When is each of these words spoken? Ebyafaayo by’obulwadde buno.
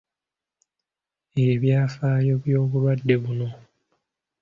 Ebyafaayo 1.47 2.33
by’obulwadde 2.43 3.15
buno. 3.23 3.47